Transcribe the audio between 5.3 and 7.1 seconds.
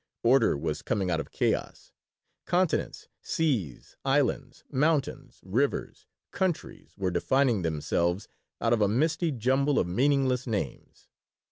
rivers, countries,